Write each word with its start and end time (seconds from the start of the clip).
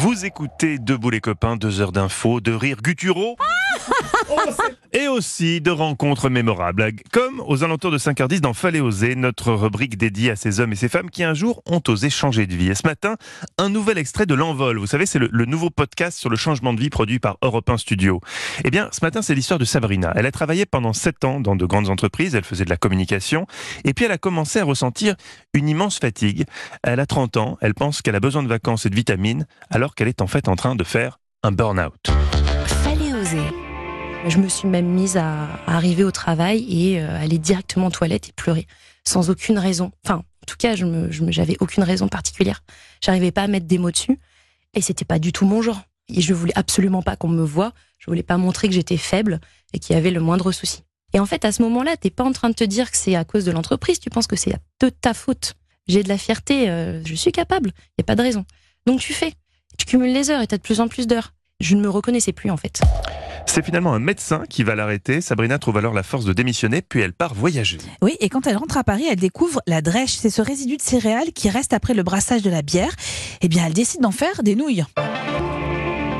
Vous 0.00 0.24
écoutez 0.24 0.78
Debout 0.78 1.10
les 1.10 1.20
copains, 1.20 1.56
deux 1.56 1.80
heures 1.80 1.90
d'infos, 1.90 2.40
de 2.40 2.52
rires 2.52 2.82
gutturaux 2.82 3.34
et 4.92 5.08
aussi 5.08 5.60
de 5.60 5.70
rencontres 5.70 6.28
mémorables, 6.28 6.92
comme 7.12 7.40
aux 7.46 7.64
alentours 7.64 7.90
de 7.90 7.98
5h10 7.98 8.40
dans 8.40 8.54
Fallait 8.54 8.80
oser, 8.80 9.14
notre 9.14 9.52
rubrique 9.52 9.96
dédiée 9.96 10.30
à 10.30 10.36
ces 10.36 10.60
hommes 10.60 10.72
et 10.72 10.76
ces 10.76 10.88
femmes 10.88 11.10
qui 11.10 11.24
un 11.24 11.34
jour 11.34 11.62
ont 11.66 11.82
osé 11.88 12.10
changer 12.10 12.46
de 12.46 12.54
vie. 12.54 12.68
Et 12.70 12.74
ce 12.74 12.86
matin, 12.86 13.16
un 13.58 13.68
nouvel 13.68 13.98
extrait 13.98 14.26
de 14.26 14.34
L'Envol. 14.34 14.78
Vous 14.78 14.86
savez, 14.86 15.06
c'est 15.06 15.18
le, 15.18 15.44
nouveau 15.44 15.70
podcast 15.70 16.18
sur 16.18 16.30
le 16.30 16.36
changement 16.36 16.72
de 16.72 16.80
vie 16.80 16.90
produit 16.90 17.18
par 17.18 17.38
Europe 17.42 17.68
1 17.68 17.78
Studio. 17.78 18.20
Eh 18.64 18.70
bien, 18.70 18.88
ce 18.92 19.00
matin, 19.02 19.22
c'est 19.22 19.34
l'histoire 19.34 19.58
de 19.58 19.64
Sabrina. 19.64 20.12
Elle 20.16 20.26
a 20.26 20.32
travaillé 20.32 20.66
pendant 20.66 20.92
7 20.92 21.24
ans 21.24 21.40
dans 21.40 21.56
de 21.56 21.66
grandes 21.66 21.90
entreprises, 21.90 22.34
elle 22.34 22.44
faisait 22.44 22.64
de 22.64 22.70
la 22.70 22.76
communication, 22.76 23.46
et 23.84 23.94
puis 23.94 24.04
elle 24.04 24.12
a 24.12 24.18
commencé 24.18 24.58
à 24.58 24.64
ressentir 24.64 25.14
une 25.54 25.68
immense 25.68 25.98
fatigue. 25.98 26.44
Elle 26.82 27.00
a 27.00 27.06
30 27.06 27.36
ans, 27.36 27.58
elle 27.60 27.74
pense 27.74 28.02
qu'elle 28.02 28.16
a 28.16 28.20
besoin 28.20 28.42
de 28.42 28.48
vacances 28.48 28.86
et 28.86 28.90
de 28.90 28.94
vitamines, 28.94 29.46
alors 29.70 29.94
qu'elle 29.94 30.08
est 30.08 30.22
en 30.22 30.26
fait 30.26 30.48
en 30.48 30.56
train 30.56 30.76
de 30.76 30.84
faire 30.84 31.18
un 31.42 31.52
burn-out. 31.52 32.17
Je 34.26 34.38
me 34.38 34.48
suis 34.48 34.68
même 34.68 34.86
mise 34.86 35.16
à, 35.16 35.48
arriver 35.66 36.04
au 36.04 36.10
travail 36.10 36.64
et 36.68 37.00
euh, 37.00 37.20
aller 37.22 37.38
directement 37.38 37.86
aux 37.86 37.90
toilettes 37.90 38.28
et 38.28 38.32
pleurer 38.32 38.66
sans 39.04 39.30
aucune 39.30 39.58
raison. 39.58 39.92
Enfin, 40.04 40.16
en 40.16 40.46
tout 40.46 40.56
cas, 40.58 40.74
je 40.76 40.84
me- 40.84 41.10
j'avais 41.30 41.56
aucune 41.60 41.82
raison 41.82 42.08
particulière. 42.08 42.62
J'arrivais 43.02 43.30
pas 43.30 43.42
à 43.42 43.46
mettre 43.46 43.66
des 43.66 43.78
mots 43.78 43.90
dessus 43.90 44.18
et 44.74 44.80
c'était 44.80 45.04
pas 45.04 45.18
du 45.18 45.32
tout 45.32 45.46
mon 45.46 45.62
genre. 45.62 45.82
Et 46.08 46.20
je 46.20 46.32
voulais 46.34 46.52
absolument 46.56 47.02
pas 47.02 47.16
qu'on 47.16 47.28
me 47.28 47.42
voie. 47.44 47.72
Je 47.98 48.06
voulais 48.06 48.22
pas 48.22 48.38
montrer 48.38 48.68
que 48.68 48.74
j'étais 48.74 48.96
faible 48.96 49.40
et 49.74 49.78
qu'il 49.78 49.94
y 49.94 49.98
avait 49.98 50.10
le 50.10 50.20
moindre 50.20 50.50
souci. 50.52 50.82
Et 51.14 51.20
en 51.20 51.26
fait, 51.26 51.44
à 51.44 51.52
ce 51.52 51.62
moment-là, 51.62 51.96
t'es 51.96 52.10
pas 52.10 52.24
en 52.24 52.32
train 52.32 52.48
de 52.50 52.54
te 52.54 52.64
dire 52.64 52.90
que 52.90 52.96
c'est 52.96 53.14
à 53.14 53.24
cause 53.24 53.44
de 53.44 53.50
l'entreprise. 53.52 53.98
Tu 54.00 54.10
penses 54.10 54.26
que 54.26 54.36
c'est 54.36 54.54
de 54.80 54.88
ta 54.88 55.14
faute. 55.14 55.54
J'ai 55.86 56.02
de 56.02 56.08
la 56.08 56.18
fierté. 56.18 56.68
euh, 56.70 57.02
je 57.04 57.14
suis 57.14 57.32
capable. 57.32 57.70
Y 57.98 58.02
a 58.02 58.04
pas 58.04 58.14
de 58.16 58.22
raison. 58.22 58.44
Donc 58.86 59.00
tu 59.00 59.12
fais. 59.12 59.32
Tu 59.78 59.84
cumules 59.86 60.12
les 60.12 60.30
heures 60.30 60.40
et 60.42 60.46
t'as 60.46 60.56
de 60.56 60.62
plus 60.62 60.80
en 60.80 60.88
plus 60.88 61.06
d'heures. 61.06 61.34
Je 61.60 61.74
ne 61.76 61.80
me 61.80 61.88
reconnaissais 61.88 62.32
plus 62.32 62.50
en 62.50 62.56
fait. 62.56 62.80
C'est 63.48 63.64
finalement 63.64 63.94
un 63.94 63.98
médecin 63.98 64.42
qui 64.48 64.62
va 64.62 64.74
l'arrêter. 64.74 65.22
Sabrina 65.22 65.58
trouve 65.58 65.78
alors 65.78 65.94
la 65.94 66.02
force 66.02 66.26
de 66.26 66.34
démissionner, 66.34 66.82
puis 66.82 67.00
elle 67.00 67.14
part 67.14 67.32
voyager. 67.32 67.78
Oui, 68.02 68.14
et 68.20 68.28
quand 68.28 68.46
elle 68.46 68.58
rentre 68.58 68.76
à 68.76 68.84
Paris, 68.84 69.04
elle 69.10 69.18
découvre 69.18 69.62
la 69.66 69.80
drèche. 69.80 70.12
C'est 70.12 70.28
ce 70.30 70.42
résidu 70.42 70.76
de 70.76 70.82
céréales 70.82 71.32
qui 71.32 71.48
reste 71.48 71.72
après 71.72 71.94
le 71.94 72.02
brassage 72.02 72.42
de 72.42 72.50
la 72.50 72.60
bière. 72.60 72.94
Eh 73.40 73.48
bien, 73.48 73.64
elle 73.66 73.72
décide 73.72 74.02
d'en 74.02 74.10
faire 74.10 74.42
des 74.42 74.54
nouilles. 74.54 74.84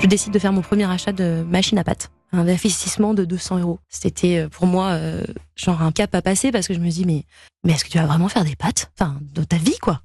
je 0.00 0.06
décide 0.06 0.32
de 0.32 0.38
faire 0.38 0.52
mon 0.52 0.62
premier 0.62 0.90
achat 0.90 1.12
de 1.12 1.44
machine 1.46 1.78
à 1.78 1.84
pâte. 1.84 2.10
Un 2.32 2.48
investissement 2.48 3.12
de 3.12 3.26
200 3.26 3.58
euros. 3.58 3.80
C'était 3.90 4.38
euh, 4.38 4.48
pour 4.48 4.66
moi 4.66 4.90
euh, 4.92 5.22
genre 5.56 5.82
un 5.82 5.92
cap 5.92 6.14
à 6.14 6.22
passer 6.22 6.50
parce 6.50 6.68
que 6.68 6.74
je 6.74 6.78
me 6.78 6.88
dis 6.88 7.04
mais 7.04 7.24
mais 7.64 7.72
est-ce 7.74 7.84
que 7.84 7.90
tu 7.90 7.98
vas 7.98 8.06
vraiment 8.06 8.28
faire 8.28 8.44
des 8.44 8.56
pâtes? 8.56 8.90
Enfin, 8.98 9.18
dans 9.34 9.44
ta 9.44 9.56
vie 9.56 9.76
quoi. 9.78 10.00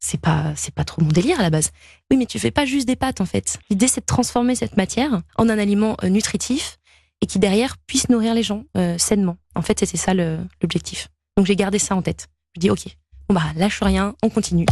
C'est 0.00 0.20
pas 0.20 0.52
c'est 0.56 0.74
pas 0.74 0.84
trop 0.84 1.02
mon 1.02 1.08
délire 1.08 1.40
à 1.40 1.42
la 1.42 1.50
base. 1.50 1.70
Oui, 2.10 2.16
mais 2.16 2.26
tu 2.26 2.38
fais 2.38 2.50
pas 2.50 2.64
juste 2.64 2.86
des 2.86 2.96
pâtes 2.96 3.20
en 3.20 3.26
fait. 3.26 3.58
L'idée 3.70 3.88
c'est 3.88 4.00
de 4.00 4.06
transformer 4.06 4.54
cette 4.54 4.76
matière 4.76 5.22
en 5.36 5.48
un 5.48 5.58
aliment 5.58 5.96
euh, 6.04 6.08
nutritif 6.08 6.78
et 7.20 7.26
qui 7.26 7.38
derrière 7.38 7.76
puisse 7.86 8.08
nourrir 8.08 8.34
les 8.34 8.42
gens 8.42 8.64
euh, 8.76 8.96
sainement. 8.98 9.36
En 9.54 9.62
fait, 9.62 9.80
c'était 9.80 9.96
ça 9.96 10.14
l'objectif. 10.14 11.08
Donc 11.36 11.46
j'ai 11.46 11.56
gardé 11.56 11.78
ça 11.78 11.96
en 11.96 12.02
tête. 12.02 12.28
Je 12.54 12.60
dis 12.60 12.70
OK. 12.70 12.84
Bon 13.28 13.34
bah 13.34 13.42
lâche 13.56 13.82
rien, 13.82 14.14
on 14.22 14.30
continue. 14.30 14.66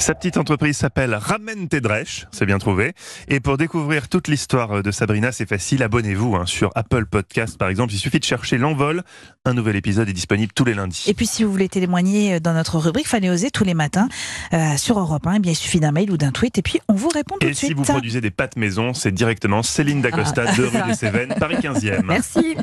Sa 0.00 0.14
petite 0.14 0.38
entreprise 0.38 0.78
s'appelle 0.78 1.14
Ramène 1.14 1.68
tes 1.68 1.82
drèches, 1.82 2.26
c'est 2.32 2.46
bien 2.46 2.58
trouvé. 2.58 2.94
Et 3.28 3.38
pour 3.38 3.58
découvrir 3.58 4.08
toute 4.08 4.28
l'histoire 4.28 4.82
de 4.82 4.90
Sabrina, 4.90 5.30
c'est 5.30 5.46
facile, 5.46 5.82
abonnez-vous 5.82 6.36
hein, 6.36 6.46
sur 6.46 6.70
Apple 6.74 7.04
Podcast 7.04 7.58
par 7.58 7.68
exemple. 7.68 7.92
Il 7.92 7.98
suffit 7.98 8.18
de 8.18 8.24
chercher 8.24 8.56
L'Envol. 8.56 9.02
Un 9.44 9.52
nouvel 9.52 9.76
épisode 9.76 10.08
est 10.08 10.14
disponible 10.14 10.52
tous 10.54 10.64
les 10.64 10.72
lundis. 10.74 11.04
Et 11.06 11.14
puis, 11.14 11.26
si 11.26 11.44
vous 11.44 11.50
voulez 11.52 11.68
témoigner 11.68 12.40
dans 12.40 12.52
notre 12.54 12.78
rubrique 12.78 13.08
Fallait 13.08 13.28
oser 13.30 13.50
tous 13.50 13.64
les 13.64 13.74
matins 13.74 14.08
euh, 14.54 14.76
sur 14.78 14.98
Europe 14.98 15.26
1, 15.26 15.34
eh 15.34 15.38
bien, 15.38 15.52
il 15.52 15.56
suffit 15.56 15.80
d'un 15.80 15.92
mail 15.92 16.10
ou 16.10 16.16
d'un 16.16 16.32
tweet 16.32 16.56
et 16.58 16.62
puis 16.62 16.80
on 16.88 16.94
vous 16.94 17.08
répond 17.08 17.36
tout 17.38 17.46
Et 17.46 17.50
de 17.50 17.54
si 17.54 17.66
suite. 17.66 17.76
vous 17.78 17.84
produisez 17.84 18.20
des 18.22 18.30
pâtes 18.30 18.56
maison, 18.56 18.94
c'est 18.94 19.12
directement 19.12 19.62
Céline 19.62 20.00
Dacosta, 20.00 20.44
Ah. 20.48 20.52
de 20.56 20.62
rue 20.64 20.82
des 20.88 20.94
Cévennes, 20.94 21.34
Paris 21.38 21.56
15e. 21.60 22.02
Merci. 22.06 22.56